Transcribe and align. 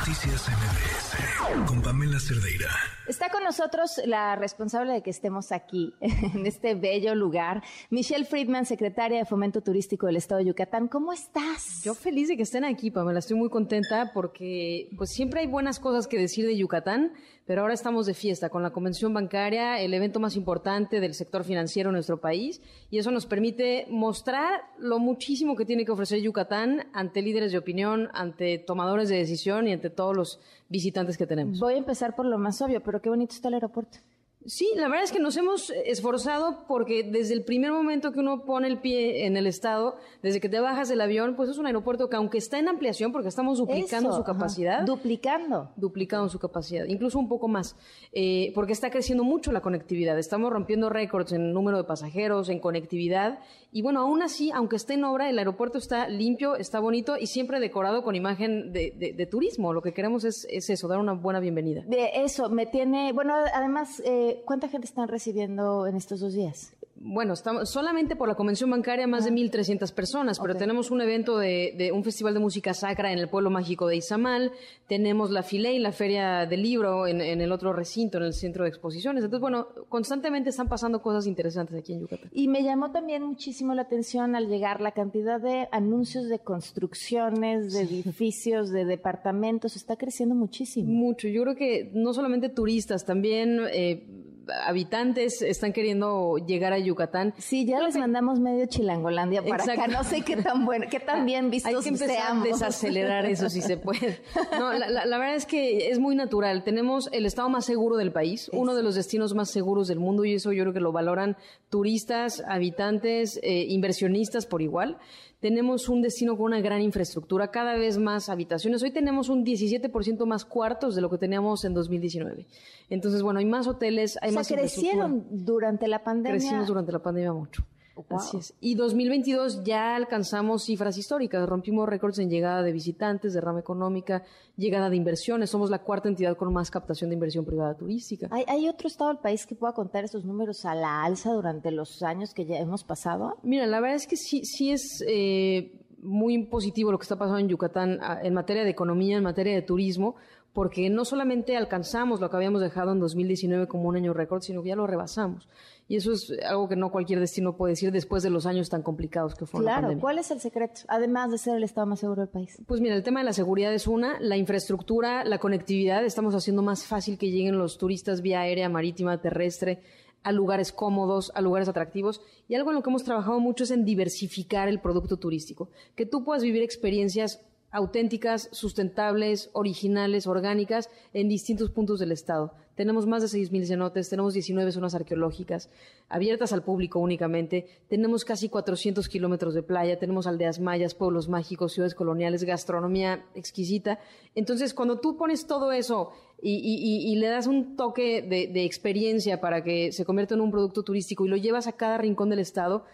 Noticias 0.00 0.48
MBS 0.48 1.66
con 1.66 1.82
Pamela 1.82 2.18
Cerdeira. 2.18 2.70
Está 3.06 3.28
con 3.28 3.42
nosotros 3.42 4.00
la 4.06 4.34
responsable 4.36 4.92
de 4.92 5.02
que 5.02 5.10
estemos 5.10 5.52
aquí, 5.52 5.92
en 6.00 6.46
este 6.46 6.74
bello 6.74 7.14
lugar, 7.14 7.62
Michelle 7.90 8.24
Friedman, 8.24 8.64
secretaria 8.64 9.18
de 9.18 9.24
Fomento 9.24 9.60
Turístico 9.60 10.06
del 10.06 10.16
Estado 10.16 10.38
de 10.38 10.46
Yucatán. 10.46 10.88
¿Cómo 10.88 11.12
estás? 11.12 11.82
Yo 11.84 11.94
feliz 11.94 12.28
de 12.28 12.36
que 12.36 12.44
estén 12.44 12.64
aquí, 12.64 12.90
Pamela. 12.90 13.18
Estoy 13.18 13.36
muy 13.36 13.50
contenta 13.50 14.12
porque 14.14 14.88
pues 14.96 15.10
siempre 15.10 15.40
hay 15.40 15.48
buenas 15.48 15.80
cosas 15.80 16.06
que 16.06 16.18
decir 16.18 16.46
de 16.46 16.56
Yucatán, 16.56 17.12
pero 17.46 17.62
ahora 17.62 17.74
estamos 17.74 18.06
de 18.06 18.14
fiesta 18.14 18.48
con 18.48 18.62
la 18.62 18.70
convención 18.70 19.12
bancaria, 19.12 19.80
el 19.80 19.92
evento 19.92 20.20
más 20.20 20.36
importante 20.36 21.00
del 21.00 21.14
sector 21.14 21.42
financiero 21.42 21.90
en 21.90 21.94
nuestro 21.94 22.20
país, 22.20 22.62
y 22.90 22.98
eso 22.98 23.10
nos 23.10 23.26
permite 23.26 23.86
mostrar 23.90 24.60
lo 24.78 25.00
muchísimo 25.00 25.56
que 25.56 25.64
tiene 25.64 25.84
que 25.84 25.90
ofrecer 25.90 26.20
Yucatán 26.20 26.86
ante 26.92 27.22
líderes 27.22 27.50
de 27.50 27.58
opinión, 27.58 28.08
ante 28.12 28.58
tomadores 28.58 29.08
de 29.08 29.16
decisión 29.16 29.66
y 29.66 29.72
ante 29.72 29.89
todos 29.90 30.16
los 30.16 30.40
visitantes 30.68 31.16
que 31.16 31.26
tenemos. 31.26 31.60
Voy 31.60 31.74
a 31.74 31.78
empezar 31.78 32.14
por 32.16 32.26
lo 32.26 32.38
más 32.38 32.60
obvio, 32.62 32.82
pero 32.82 33.00
qué 33.00 33.08
bonito 33.08 33.34
está 33.34 33.48
el 33.48 33.54
aeropuerto. 33.54 33.98
Sí, 34.46 34.72
la 34.74 34.88
verdad 34.88 35.04
es 35.04 35.12
que 35.12 35.20
nos 35.20 35.36
hemos 35.36 35.68
esforzado 35.84 36.64
porque 36.66 37.02
desde 37.02 37.34
el 37.34 37.44
primer 37.44 37.72
momento 37.72 38.10
que 38.10 38.20
uno 38.20 38.46
pone 38.46 38.68
el 38.68 38.78
pie 38.78 39.26
en 39.26 39.36
el 39.36 39.46
estado, 39.46 39.96
desde 40.22 40.40
que 40.40 40.48
te 40.48 40.60
bajas 40.60 40.88
del 40.88 41.02
avión, 41.02 41.36
pues 41.36 41.50
es 41.50 41.58
un 41.58 41.66
aeropuerto 41.66 42.08
que 42.08 42.16
aunque 42.16 42.38
está 42.38 42.58
en 42.58 42.68
ampliación, 42.68 43.12
porque 43.12 43.28
estamos 43.28 43.58
duplicando 43.58 44.14
su 44.14 44.24
capacidad. 44.24 44.82
Duplicando. 44.86 45.72
Duplicando 45.76 46.30
su 46.30 46.38
capacidad, 46.38 46.86
incluso 46.86 47.18
un 47.18 47.28
poco 47.28 47.48
más, 47.48 47.76
eh, 48.12 48.50
porque 48.54 48.72
está 48.72 48.90
creciendo 48.90 49.24
mucho 49.24 49.52
la 49.52 49.60
conectividad. 49.60 50.18
Estamos 50.18 50.50
rompiendo 50.50 50.88
récords 50.88 51.32
en 51.32 51.52
número 51.52 51.76
de 51.76 51.84
pasajeros, 51.84 52.48
en 52.48 52.60
conectividad. 52.60 53.40
Y 53.72 53.82
bueno, 53.82 54.00
aún 54.00 54.22
así, 54.22 54.50
aunque 54.52 54.76
esté 54.76 54.94
en 54.94 55.04
obra, 55.04 55.28
el 55.28 55.38
aeropuerto 55.38 55.76
está 55.76 56.08
limpio, 56.08 56.56
está 56.56 56.80
bonito 56.80 57.18
y 57.18 57.26
siempre 57.26 57.60
decorado 57.60 58.02
con 58.02 58.16
imagen 58.16 58.72
de, 58.72 59.28
turismo. 59.30 59.74
Lo 59.74 59.82
que 59.82 59.92
queremos 59.92 60.24
es, 60.24 60.46
eso, 60.50 60.88
dar 60.88 60.98
una 60.98 61.12
buena 61.12 61.40
bienvenida. 61.40 61.84
De 61.86 62.10
eso, 62.24 62.48
me 62.48 62.64
tiene, 62.64 63.12
bueno, 63.12 63.34
además... 63.52 64.00
Eh, 64.06 64.29
¿cuánta 64.44 64.68
gente 64.68 64.86
están 64.86 65.08
recibiendo 65.08 65.86
en 65.86 65.96
estos 65.96 66.20
dos 66.20 66.34
días? 66.34 66.72
Bueno, 67.02 67.32
estamos 67.32 67.70
solamente 67.70 68.14
por 68.14 68.28
la 68.28 68.34
convención 68.34 68.68
bancaria 68.68 69.06
más 69.06 69.24
de 69.24 69.32
1.300 69.32 69.90
personas, 69.94 70.38
pero 70.38 70.54
tenemos 70.54 70.90
un 70.90 71.00
evento 71.00 71.38
de, 71.38 71.90
un 71.94 72.04
festival 72.04 72.34
de 72.34 72.40
música 72.40 72.74
sacra 72.74 73.10
en 73.10 73.18
el 73.18 73.30
pueblo 73.30 73.48
mágico 73.48 73.86
de 73.88 73.96
Izamal, 73.96 74.52
tenemos 74.86 75.30
la 75.30 75.42
y 75.50 75.78
la 75.78 75.92
feria 75.92 76.44
del 76.44 76.62
libro 76.62 77.06
en, 77.06 77.22
el 77.22 77.52
otro 77.52 77.72
recinto, 77.72 78.18
en 78.18 78.24
el 78.24 78.34
centro 78.34 78.64
de 78.64 78.68
exposiciones. 78.68 79.24
Entonces, 79.24 79.40
bueno, 79.40 79.68
constantemente 79.88 80.50
están 80.50 80.68
pasando 80.68 81.00
cosas 81.00 81.26
interesantes 81.26 81.74
aquí 81.74 81.94
en 81.94 82.00
Yucatán. 82.00 82.30
Y 82.34 82.48
me 82.48 82.62
llamó 82.62 82.92
también 82.92 83.22
muchísimo 83.22 83.72
la 83.74 83.82
atención 83.82 84.36
al 84.36 84.48
llegar 84.48 84.82
la 84.82 84.92
cantidad 84.92 85.40
de 85.40 85.68
anuncios 85.72 86.28
de 86.28 86.38
construcciones, 86.40 87.72
de 87.72 87.80
edificios, 87.80 88.68
de 88.68 88.84
departamentos, 88.84 89.74
está 89.74 89.96
creciendo 89.96 90.34
muchísimo. 90.34 90.92
Mucho. 90.92 91.28
Yo 91.28 91.42
creo 91.44 91.56
que 91.56 91.90
no 91.94 92.12
solamente 92.12 92.50
turistas, 92.50 93.06
también... 93.06 93.58
Eh, 93.72 94.18
habitantes 94.64 95.42
están 95.42 95.72
queriendo 95.72 96.36
llegar 96.38 96.72
a 96.72 96.78
Yucatán. 96.78 97.34
Sí, 97.38 97.64
ya 97.64 97.80
les 97.80 97.96
mandamos 97.96 98.40
medio 98.40 98.66
Chilangolandia 98.66 99.42
para 99.42 99.64
acá. 99.64 99.86
No 99.88 100.04
sé 100.04 100.22
qué 100.22 100.36
tan 100.36 100.64
bueno, 100.64 100.86
qué 100.90 101.00
tan 101.00 101.24
bien 101.26 101.50
vistos 101.50 101.74
Hay 101.74 101.82
que 101.82 101.88
empezar 101.88 102.36
a 102.36 102.40
desacelerar 102.40 103.26
eso 103.26 103.48
si 103.48 103.60
se 103.62 103.76
puede. 103.76 104.20
No, 104.58 104.72
la, 104.72 105.18
verdad 105.18 105.34
es 105.34 105.46
que 105.46 105.90
es 105.90 105.98
muy 105.98 106.14
natural. 106.16 106.64
Tenemos 106.64 107.08
el 107.12 107.26
estado 107.26 107.48
más 107.48 107.64
seguro 107.64 107.96
del 107.96 108.12
país, 108.12 108.50
uno 108.52 108.74
de 108.74 108.82
los 108.82 108.94
destinos 108.94 109.34
más 109.34 109.50
seguros 109.50 109.88
del 109.88 109.98
mundo 109.98 110.24
y 110.24 110.34
eso 110.34 110.52
yo 110.52 110.64
creo 110.64 110.72
que 110.72 110.80
lo 110.80 110.92
valoran 110.92 111.36
turistas, 111.68 112.42
habitantes, 112.46 113.38
eh, 113.42 113.66
inversionistas 113.68 114.46
por 114.46 114.62
igual 114.62 114.98
tenemos 115.40 115.88
un 115.88 116.02
destino 116.02 116.36
con 116.36 116.46
una 116.46 116.60
gran 116.60 116.82
infraestructura, 116.82 117.50
cada 117.50 117.74
vez 117.74 117.98
más 117.98 118.28
habitaciones. 118.28 118.82
Hoy 118.82 118.90
tenemos 118.90 119.30
un 119.30 119.44
17% 119.44 120.26
más 120.26 120.44
cuartos 120.44 120.94
de 120.94 121.00
lo 121.00 121.08
que 121.10 121.16
teníamos 121.16 121.64
en 121.64 121.72
2019. 121.72 122.46
Entonces, 122.90 123.22
bueno, 123.22 123.38
hay 123.38 123.46
más 123.46 123.66
hoteles, 123.66 124.18
hay 124.20 124.32
más 124.32 124.48
crecieron 124.48 125.26
durante 125.30 125.88
la 125.88 126.04
pandemia. 126.04 126.38
Crecimos 126.38 126.66
durante 126.66 126.92
la 126.92 126.98
pandemia 127.00 127.32
mucho. 127.32 127.64
Así 128.08 128.38
es. 128.38 128.54
Y 128.60 128.74
2022 128.74 129.64
ya 129.64 129.96
alcanzamos 129.96 130.64
cifras 130.64 130.96
históricas, 130.96 131.48
rompimos 131.48 131.88
récords 131.88 132.18
en 132.18 132.30
llegada 132.30 132.62
de 132.62 132.72
visitantes, 132.72 133.32
de 133.32 133.40
rama 133.40 133.60
económica, 133.60 134.22
llegada 134.56 134.90
de 134.90 134.96
inversiones. 134.96 135.50
Somos 135.50 135.70
la 135.70 135.80
cuarta 135.80 136.08
entidad 136.08 136.36
con 136.36 136.52
más 136.52 136.70
captación 136.70 137.10
de 137.10 137.14
inversión 137.14 137.44
privada 137.44 137.76
turística. 137.76 138.28
¿Hay, 138.30 138.68
otro 138.68 138.88
estado 138.88 139.10
del 139.10 139.18
país 139.18 139.46
que 139.46 139.54
pueda 139.54 139.72
contar 139.72 140.04
esos 140.04 140.24
números 140.24 140.64
a 140.64 140.74
la 140.74 141.02
alza 141.02 141.32
durante 141.32 141.70
los 141.70 142.02
años 142.02 142.34
que 142.34 142.46
ya 142.46 142.58
hemos 142.58 142.84
pasado? 142.84 143.36
Mira, 143.42 143.66
la 143.66 143.80
verdad 143.80 143.96
es 143.96 144.06
que 144.06 144.16
sí, 144.16 144.44
sí 144.44 144.70
es 144.70 145.04
eh, 145.06 145.72
muy 146.02 146.44
positivo 146.46 146.92
lo 146.92 146.98
que 146.98 147.04
está 147.04 147.16
pasando 147.16 147.38
en 147.38 147.48
Yucatán 147.48 147.98
ah, 148.02 148.18
en 148.22 148.34
materia 148.34 148.64
de 148.64 148.70
economía, 148.70 149.16
en 149.16 149.24
materia 149.24 149.54
de 149.54 149.62
turismo 149.62 150.16
porque 150.52 150.90
no 150.90 151.04
solamente 151.04 151.56
alcanzamos 151.56 152.20
lo 152.20 152.28
que 152.28 152.36
habíamos 152.36 152.60
dejado 152.60 152.92
en 152.92 152.98
2019 152.98 153.68
como 153.68 153.88
un 153.88 153.96
año 153.96 154.12
récord, 154.12 154.42
sino 154.42 154.62
que 154.62 154.70
ya 154.70 154.76
lo 154.76 154.86
rebasamos. 154.86 155.48
Y 155.86 155.96
eso 155.96 156.12
es 156.12 156.32
algo 156.44 156.68
que 156.68 156.76
no 156.76 156.90
cualquier 156.90 157.20
destino 157.20 157.56
puede 157.56 157.72
decir 157.72 157.92
después 157.92 158.22
de 158.22 158.30
los 158.30 158.46
años 158.46 158.68
tan 158.68 158.82
complicados 158.82 159.34
que 159.34 159.46
fueron 159.46 159.64
claro, 159.64 159.76
la 159.76 159.82
pandemia. 159.82 160.00
¿cuál 160.00 160.18
es 160.18 160.30
el 160.30 160.40
secreto? 160.40 160.82
Además 160.88 161.30
de 161.30 161.38
ser 161.38 161.56
el 161.56 161.64
estado 161.64 161.86
más 161.86 162.00
seguro 162.00 162.22
del 162.22 162.30
país. 162.30 162.60
Pues 162.66 162.80
mira, 162.80 162.96
el 162.96 163.02
tema 163.02 163.20
de 163.20 163.26
la 163.26 163.32
seguridad 163.32 163.72
es 163.72 163.86
una, 163.86 164.18
la 164.20 164.36
infraestructura, 164.36 165.24
la 165.24 165.38
conectividad, 165.38 166.04
estamos 166.04 166.34
haciendo 166.34 166.62
más 166.62 166.84
fácil 166.84 167.18
que 167.18 167.30
lleguen 167.30 167.58
los 167.58 167.78
turistas 167.78 168.20
vía 168.20 168.40
aérea, 168.40 168.68
marítima, 168.68 169.20
terrestre, 169.20 169.82
a 170.22 170.32
lugares 170.32 170.72
cómodos, 170.72 171.32
a 171.34 171.40
lugares 171.40 171.68
atractivos. 171.68 172.20
Y 172.48 172.54
algo 172.54 172.70
en 172.70 172.76
lo 172.76 172.82
que 172.82 172.90
hemos 172.90 173.04
trabajado 173.04 173.40
mucho 173.40 173.64
es 173.64 173.70
en 173.70 173.84
diversificar 173.84 174.68
el 174.68 174.80
producto 174.80 175.16
turístico. 175.16 175.70
Que 175.94 176.06
tú 176.06 176.24
puedas 176.24 176.42
vivir 176.42 176.62
experiencias 176.62 177.40
auténticas, 177.70 178.48
sustentables, 178.52 179.50
originales, 179.52 180.26
orgánicas 180.26 180.90
en 181.12 181.28
distintos 181.28 181.70
puntos 181.70 182.00
del 182.00 182.12
estado. 182.12 182.54
Tenemos 182.74 183.06
más 183.06 183.20
de 183.20 183.28
6.000 183.38 183.66
cenotes, 183.66 184.08
tenemos 184.08 184.32
19 184.32 184.72
zonas 184.72 184.94
arqueológicas 184.94 185.70
abiertas 186.08 186.52
al 186.52 186.64
público 186.64 186.98
únicamente, 186.98 187.66
tenemos 187.88 188.24
casi 188.24 188.48
400 188.48 189.08
kilómetros 189.08 189.54
de 189.54 189.62
playa, 189.62 189.98
tenemos 189.98 190.26
aldeas 190.26 190.60
mayas, 190.60 190.94
pueblos 190.94 191.28
mágicos, 191.28 191.72
ciudades 191.72 191.94
coloniales, 191.94 192.42
gastronomía 192.44 193.26
exquisita. 193.34 193.98
Entonces, 194.34 194.72
cuando 194.72 194.98
tú 194.98 195.16
pones 195.16 195.46
todo 195.46 195.72
eso 195.72 196.12
y, 196.42 197.14
le 197.16 197.28
das 197.28 197.46
un 197.46 197.76
toque 197.76 198.22
de, 198.22 198.46
de 198.46 198.64
experiencia 198.64 199.40
para 199.40 199.62
que 199.62 199.92
se 199.92 200.04
convierta 200.06 200.34
en 200.34 200.40
un 200.40 200.50
producto 200.50 200.82
turístico 200.82 201.26
y 201.26 201.28
lo 201.28 201.36
llevas 201.36 201.66
a 201.66 201.72
cada 201.72 201.98
rincón 201.98 202.30
del 202.30 202.38
estado, 202.38 202.86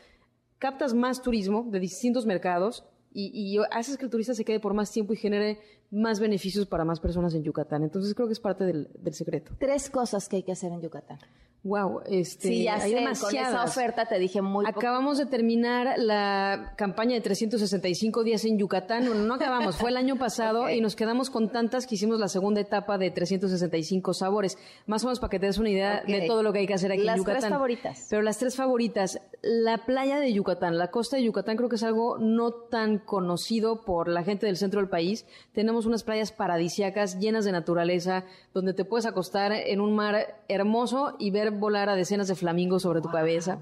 captas 0.58 0.94
más 0.94 1.22
turismo 1.22 1.68
de 1.70 1.78
distintos 1.78 2.26
mercados 2.26 2.84
y, 3.18 3.58
haces 3.70 3.96
que 3.96 4.04
el 4.04 4.10
turista 4.10 4.34
se 4.34 4.44
quede 4.44 4.60
por 4.60 4.74
más 4.74 4.90
tiempo 4.90 5.14
y 5.14 5.16
genere 5.16 5.58
más 5.90 6.20
beneficios 6.20 6.66
para 6.66 6.84
más 6.84 7.00
personas 7.00 7.34
en 7.34 7.42
Yucatán. 7.42 7.82
Entonces 7.82 8.14
creo 8.14 8.26
que 8.26 8.34
es 8.34 8.40
parte 8.40 8.64
del, 8.64 8.90
del 8.98 9.14
secreto. 9.14 9.52
Tres 9.58 9.88
cosas 9.88 10.28
que 10.28 10.36
hay 10.36 10.42
que 10.42 10.52
hacer 10.52 10.70
en 10.72 10.82
Yucatán. 10.82 11.18
Wow, 11.66 12.02
este, 12.06 12.46
sí, 12.48 12.62
ya 12.62 12.76
hay 12.76 12.92
sé, 12.92 13.20
con 13.20 13.34
esa 13.34 13.64
oferta 13.64 14.06
te 14.06 14.20
dije 14.20 14.40
muy 14.40 14.64
Acabamos 14.68 15.18
de 15.18 15.26
terminar 15.26 15.98
la 15.98 16.74
campaña 16.76 17.14
de 17.14 17.20
365 17.20 18.22
días 18.22 18.44
en 18.44 18.56
Yucatán. 18.56 19.04
Bueno, 19.04 19.24
no 19.24 19.34
acabamos, 19.34 19.76
fue 19.76 19.90
el 19.90 19.96
año 19.96 20.16
pasado 20.16 20.70
y 20.70 20.80
nos 20.80 20.94
quedamos 20.94 21.28
con 21.28 21.50
tantas 21.50 21.88
que 21.88 21.96
hicimos 21.96 22.20
la 22.20 22.28
segunda 22.28 22.60
etapa 22.60 22.98
de 22.98 23.10
365 23.10 24.14
sabores. 24.14 24.56
Más 24.86 25.02
o 25.02 25.08
menos 25.08 25.18
para 25.18 25.32
que 25.32 25.40
te 25.40 25.46
des 25.46 25.58
una 25.58 25.70
idea 25.70 26.04
de 26.06 26.28
todo 26.28 26.44
lo 26.44 26.52
que 26.52 26.60
hay 26.60 26.66
que 26.68 26.74
hacer 26.74 26.92
aquí 26.92 27.00
en 27.00 27.16
Yucatán. 27.16 27.34
Las 27.34 27.42
tres 27.42 27.50
favoritas. 27.50 28.06
Pero 28.10 28.22
las 28.22 28.38
tres 28.38 28.54
favoritas, 28.54 29.20
la 29.42 29.84
playa 29.86 30.20
de 30.20 30.32
Yucatán, 30.32 30.78
la 30.78 30.92
costa 30.92 31.16
de 31.16 31.24
Yucatán 31.24 31.56
creo 31.56 31.68
que 31.68 31.76
es 31.76 31.82
algo 31.82 32.16
no 32.18 32.52
tan 32.52 33.00
conocido 33.00 33.84
por 33.84 34.06
la 34.06 34.22
gente 34.22 34.46
del 34.46 34.56
centro 34.56 34.78
del 34.78 34.88
país. 34.88 35.26
Tenemos 35.52 35.84
unas 35.84 36.04
playas 36.04 36.30
paradisiacas 36.30 37.18
llenas 37.18 37.44
de 37.44 37.50
naturaleza, 37.50 38.24
donde 38.54 38.72
te 38.72 38.84
puedes 38.84 39.04
acostar 39.04 39.50
en 39.50 39.80
un 39.80 39.96
mar 39.96 40.44
hermoso 40.48 41.16
y 41.18 41.32
ver 41.32 41.55
volar 41.58 41.88
a 41.88 41.96
decenas 41.96 42.28
de 42.28 42.34
flamingos 42.34 42.82
sobre 42.82 43.00
tu 43.00 43.08
cabeza. 43.08 43.60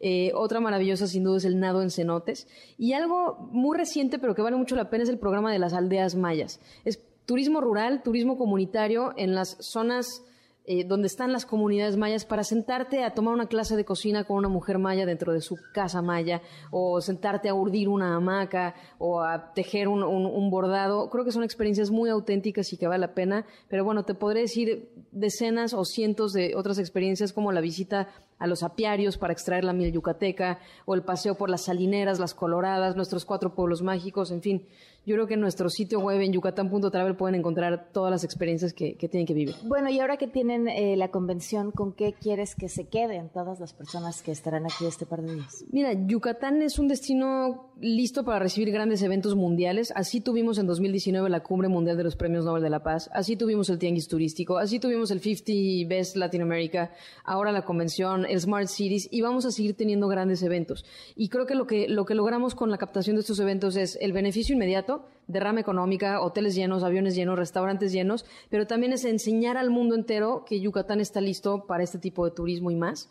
Eh, 0.00 0.32
otra 0.34 0.60
maravillosa, 0.60 1.06
sin 1.06 1.24
duda, 1.24 1.38
es 1.38 1.44
el 1.44 1.58
nado 1.58 1.82
en 1.82 1.90
cenotes. 1.90 2.48
Y 2.78 2.92
algo 2.92 3.48
muy 3.50 3.76
reciente, 3.76 4.18
pero 4.18 4.34
que 4.34 4.42
vale 4.42 4.56
mucho 4.56 4.76
la 4.76 4.90
pena, 4.90 5.04
es 5.04 5.10
el 5.10 5.18
programa 5.18 5.52
de 5.52 5.58
las 5.58 5.72
aldeas 5.72 6.14
mayas. 6.14 6.60
Es 6.84 7.00
turismo 7.24 7.60
rural, 7.60 8.02
turismo 8.02 8.36
comunitario 8.38 9.12
en 9.16 9.34
las 9.34 9.56
zonas 9.60 10.22
eh, 10.68 10.82
donde 10.82 11.06
están 11.06 11.30
las 11.30 11.46
comunidades 11.46 11.96
mayas 11.96 12.24
para 12.24 12.42
sentarte 12.42 13.04
a 13.04 13.14
tomar 13.14 13.32
una 13.32 13.46
clase 13.46 13.76
de 13.76 13.84
cocina 13.84 14.24
con 14.24 14.36
una 14.36 14.48
mujer 14.48 14.78
maya 14.78 15.06
dentro 15.06 15.32
de 15.32 15.40
su 15.40 15.56
casa 15.72 16.02
maya 16.02 16.42
o 16.72 17.00
sentarte 17.00 17.48
a 17.48 17.54
urdir 17.54 17.88
una 17.88 18.16
hamaca 18.16 18.74
o 18.98 19.22
a 19.22 19.52
tejer 19.54 19.86
un, 19.86 20.50
bordado. 20.50 21.08
Creo 21.08 21.24
que 21.24 21.30
son 21.30 21.44
experiencias 21.44 21.92
muy 21.92 22.10
auténticas 22.10 22.72
y 22.72 22.78
que 22.78 22.88
vale 22.88 23.02
la 23.02 23.14
pena, 23.14 23.46
pero 23.68 23.84
bueno, 23.84 24.04
te 24.04 24.14
podré 24.14 24.40
decir 24.40 24.90
decenas 25.16 25.74
o 25.74 25.84
cientos 25.84 26.32
de 26.32 26.54
otras 26.54 26.78
experiencias 26.78 27.32
como 27.32 27.52
la 27.52 27.60
visita 27.60 28.08
a 28.38 28.46
los 28.46 28.62
apiarios 28.62 29.16
para 29.16 29.32
extraer 29.32 29.64
la 29.64 29.72
miel 29.72 29.92
yucateca, 29.92 30.58
o 30.84 30.94
el 30.94 31.02
paseo 31.02 31.36
por 31.36 31.50
las 31.50 31.64
salineras, 31.64 32.18
las 32.18 32.34
coloradas, 32.34 32.96
nuestros 32.96 33.24
cuatro 33.24 33.54
pueblos 33.54 33.82
mágicos, 33.82 34.30
en 34.30 34.42
fin. 34.42 34.66
Yo 35.06 35.14
creo 35.14 35.28
que 35.28 35.34
en 35.34 35.40
nuestro 35.40 35.70
sitio 35.70 36.00
web 36.00 36.20
en 36.20 36.32
yucatán.travel 36.32 37.14
pueden 37.14 37.36
encontrar 37.36 37.90
todas 37.92 38.10
las 38.10 38.24
experiencias 38.24 38.72
que, 38.72 38.96
tienen 38.96 39.24
que 39.24 39.34
vivir. 39.34 39.54
Bueno, 39.62 39.88
y 39.88 40.00
ahora 40.00 40.16
que 40.16 40.26
tienen 40.26 40.66
eh, 40.66 40.96
la 40.96 41.12
convención, 41.12 41.70
¿con 41.70 41.92
qué 41.92 42.12
quieres 42.12 42.56
que 42.56 42.68
se 42.68 42.88
queden 42.88 43.28
todas 43.28 43.60
las 43.60 43.72
personas 43.72 44.20
que 44.20 44.32
estarán 44.32 44.64
aquí 44.64 44.84
este 44.84 45.06
par 45.06 45.22
de 45.22 45.34
días? 45.34 45.64
Mira, 45.70 45.92
Yucatán 45.92 46.60
es 46.60 46.80
un 46.80 46.88
destino 46.88 47.70
listo 47.80 48.24
para 48.24 48.40
recibir 48.40 48.72
grandes 48.72 49.00
eventos 49.02 49.36
mundiales. 49.36 49.92
Así 49.94 50.20
tuvimos 50.20 50.58
en 50.58 50.66
2019 50.66 51.30
la 51.30 51.44
Cumbre 51.44 51.68
Mundial 51.68 51.96
de 51.96 52.02
los 52.02 52.16
Premios 52.16 52.44
Nobel 52.44 52.64
de 52.64 52.70
la 52.70 52.82
Paz, 52.82 53.08
así 53.12 53.36
tuvimos 53.36 53.70
el 53.70 53.78
Tianguis 53.78 54.08
Turístico, 54.08 54.58
así 54.58 54.80
tuvimos 54.80 55.05
el 55.10 55.20
50 55.20 55.88
Best 55.88 56.16
Latinoamérica, 56.16 56.92
ahora 57.24 57.52
la 57.52 57.64
convención, 57.64 58.26
el 58.26 58.40
Smart 58.40 58.68
Cities, 58.68 59.08
y 59.10 59.20
vamos 59.20 59.44
a 59.46 59.50
seguir 59.50 59.76
teniendo 59.76 60.08
grandes 60.08 60.42
eventos. 60.42 60.84
Y 61.14 61.28
creo 61.28 61.46
que 61.46 61.54
lo 61.54 61.66
que, 61.66 61.88
lo 61.88 62.04
que 62.04 62.14
logramos 62.14 62.54
con 62.54 62.70
la 62.70 62.78
captación 62.78 63.16
de 63.16 63.20
estos 63.20 63.40
eventos 63.40 63.76
es 63.76 63.98
el 64.00 64.12
beneficio 64.12 64.54
inmediato, 64.54 65.06
derrama 65.26 65.60
económica, 65.60 66.20
hoteles 66.20 66.54
llenos, 66.54 66.82
aviones 66.82 67.14
llenos, 67.14 67.38
restaurantes 67.38 67.92
llenos, 67.92 68.24
pero 68.50 68.66
también 68.66 68.92
es 68.92 69.04
enseñar 69.04 69.56
al 69.56 69.70
mundo 69.70 69.94
entero 69.94 70.44
que 70.46 70.60
Yucatán 70.60 71.00
está 71.00 71.20
listo 71.20 71.66
para 71.66 71.82
este 71.82 71.98
tipo 71.98 72.24
de 72.24 72.30
turismo 72.30 72.70
y 72.70 72.76
más, 72.76 73.10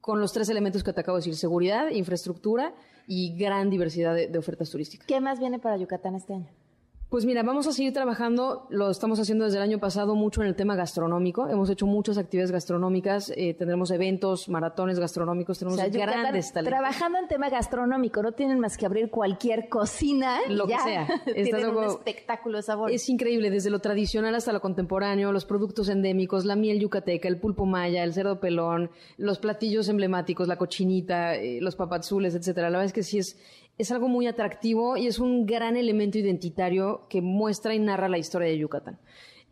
con 0.00 0.20
los 0.20 0.32
tres 0.32 0.48
elementos 0.48 0.84
que 0.84 0.92
te 0.92 1.00
acabo 1.00 1.16
de 1.16 1.20
decir, 1.20 1.36
seguridad, 1.36 1.90
infraestructura 1.90 2.74
y 3.06 3.36
gran 3.36 3.70
diversidad 3.70 4.14
de, 4.14 4.28
de 4.28 4.38
ofertas 4.38 4.70
turísticas. 4.70 5.06
¿Qué 5.06 5.20
más 5.20 5.38
viene 5.38 5.58
para 5.58 5.76
Yucatán 5.76 6.14
este 6.14 6.34
año? 6.34 6.63
Pues 7.14 7.26
mira, 7.26 7.44
vamos 7.44 7.68
a 7.68 7.72
seguir 7.72 7.92
trabajando, 7.92 8.66
lo 8.70 8.90
estamos 8.90 9.20
haciendo 9.20 9.44
desde 9.44 9.58
el 9.58 9.62
año 9.62 9.78
pasado 9.78 10.16
mucho 10.16 10.42
en 10.42 10.48
el 10.48 10.56
tema 10.56 10.74
gastronómico, 10.74 11.48
hemos 11.48 11.70
hecho 11.70 11.86
muchas 11.86 12.18
actividades 12.18 12.50
gastronómicas, 12.50 13.32
eh, 13.36 13.54
tendremos 13.54 13.92
eventos, 13.92 14.48
maratones 14.48 14.98
gastronómicos, 14.98 15.60
tenemos 15.60 15.78
grandes 15.78 16.52
talentos. 16.52 16.76
Trabajando 16.76 17.20
en 17.20 17.28
tema 17.28 17.50
gastronómico, 17.50 18.20
no 18.20 18.32
tienen 18.32 18.58
más 18.58 18.76
que 18.76 18.86
abrir 18.86 19.10
cualquier 19.10 19.68
cocina 19.68 20.40
lo 20.48 20.66
que 20.66 20.76
sea. 20.76 21.06
tienen 21.24 21.68
un 21.68 21.84
espectáculo 21.84 22.56
de 22.56 22.64
sabor. 22.64 22.90
Es 22.90 23.08
increíble, 23.08 23.48
desde 23.48 23.70
lo 23.70 23.78
tradicional 23.78 24.34
hasta 24.34 24.52
lo 24.52 24.60
contemporáneo, 24.60 25.30
los 25.30 25.44
productos 25.44 25.88
endémicos, 25.90 26.44
la 26.44 26.56
miel 26.56 26.80
yucateca, 26.80 27.28
el 27.28 27.38
pulpo 27.38 27.64
maya, 27.64 28.02
el 28.02 28.12
cerdo 28.12 28.40
pelón, 28.40 28.90
los 29.18 29.38
platillos 29.38 29.88
emblemáticos, 29.88 30.48
la 30.48 30.56
cochinita, 30.56 31.36
eh, 31.36 31.60
los 31.60 31.76
papazules, 31.76 32.34
etcétera. 32.34 32.70
La 32.70 32.78
verdad 32.78 32.86
es 32.86 32.92
que 32.92 33.04
sí 33.04 33.18
es 33.18 33.38
es 33.78 33.90
algo 33.90 34.08
muy 34.08 34.26
atractivo 34.26 34.96
y 34.96 35.06
es 35.06 35.18
un 35.18 35.46
gran 35.46 35.76
elemento 35.76 36.18
identitario 36.18 37.06
que 37.08 37.20
muestra 37.20 37.74
y 37.74 37.78
narra 37.78 38.08
la 38.08 38.18
historia 38.18 38.48
de 38.48 38.58
Yucatán. 38.58 38.98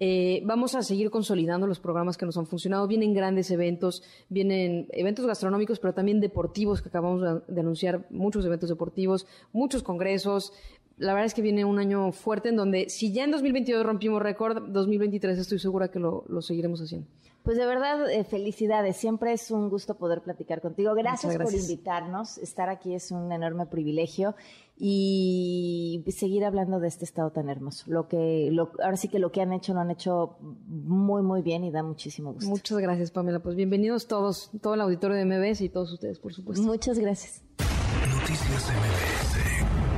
Eh, 0.05 0.43
vamos 0.45 0.75
a 0.75 0.83
seguir 0.83 1.11
consolidando 1.11 1.67
los 1.67 1.79
programas 1.79 2.17
que 2.17 2.27
nos 2.27 2.37
han 2.37 2.47
funcionado. 2.47 2.89
Vienen 2.89 3.15
grandes 3.15 3.51
eventos, 3.51 4.03
vienen 4.29 4.89
eventos 4.91 5.27
gastronómicos, 5.27 5.79
pero 5.79 5.95
también 5.95 6.21
deportivos, 6.21 6.83
que 6.83 6.89
acabamos 6.89 7.43
de 7.47 7.61
anunciar, 7.61 8.07
muchos 8.11 8.45
eventos 8.45 8.69
deportivos, 8.69 9.27
muchos 9.53 9.83
congresos. 9.83 10.53
La 10.99 11.13
verdad 11.13 11.27
es 11.27 11.35
que 11.35 11.43
viene 11.43 11.65
un 11.65 11.79
año 11.79 12.11
fuerte 12.11 12.49
en 12.49 12.57
donde, 12.57 12.89
si 12.89 13.13
ya 13.13 13.25
en 13.25 13.31
2022 13.31 13.85
rompimos 13.85 14.21
récord, 14.21 14.71
2023 14.71 15.39
estoy 15.39 15.59
segura 15.59 15.89
que 15.89 16.01
lo 16.01 16.43
seguiremos 16.43 16.81
haciendo. 16.81 17.07
Pues 17.43 17.57
de 17.57 17.67
verdad, 17.67 18.09
eh, 18.11 18.23
felicidades. 18.25 18.97
Siempre 18.97 19.33
es 19.33 19.51
un 19.51 19.69
gusto 19.69 19.97
poder 19.97 20.23
platicar 20.23 20.61
contigo. 20.61 20.95
Gracias, 20.95 21.37
por 21.37 21.53
invitarnos. 21.53 22.39
Estar 22.39 22.69
aquí 22.69 22.95
es 22.95 23.11
un 23.11 23.33
enorme 23.33 23.67
privilegio 23.67 24.37
y 24.77 26.05
seguir 26.09 26.45
hablando 26.45 26.79
de 26.79 26.89
este 26.89 27.05
estado 27.05 27.31
tan 27.31 27.49
hermoso. 27.49 27.85
Lo 27.89 28.07
que, 28.07 28.55
ahora 28.83 28.97
sí 28.97 29.09
que 29.09 29.19
lo 29.19 29.33
que 29.33 29.43
han 29.43 29.53
hecho 29.53 29.75
lo 29.75 29.81
han 29.81 29.91
hecho 29.91 30.37
muy, 30.41 31.23
muy 31.23 31.43
bien 31.43 31.65
y 31.65 31.73
da 31.73 31.83
muchísimo 31.83 32.33
gusto. 32.33 32.49
Muchas 32.49 32.79
gracias, 32.79 33.11
Pamela. 33.11 33.41
Pues 33.41 33.57
bienvenidos 33.57 34.07
todos, 34.07 34.51
todo 34.61 34.75
el 34.75 34.81
auditorio 34.81 35.17
de 35.17 35.25
MBS 35.25 35.63
y 35.63 35.69
todos 35.69 35.93
ustedes, 35.93 36.21
por 36.21 36.33
supuesto. 36.33 36.65
Muchas 36.65 36.99
gracias. 36.99 37.43
Noticias 37.59 38.71
MBS 38.71 39.92